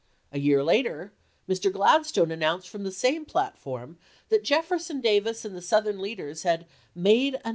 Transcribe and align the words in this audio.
A 0.31 0.39
year 0.39 0.63
later, 0.63 1.13
Mr. 1.47 1.71
Gladstone 1.71 2.31
announced 2.31 2.67
from 2.69 2.83
the 2.83 2.91
same 2.91 3.23
platform 3.23 3.99
that 4.29 4.43
Jefferson 4.43 4.95
Speech 4.97 5.05
at 5.05 5.13
Davis 5.13 5.45
and 5.45 5.55
the 5.55 5.61
Southern 5.61 5.99
leaders 6.01 6.41
had 6.41 6.65
"made 6.95 7.35
a 7.35 7.39
oct! 7.41 7.49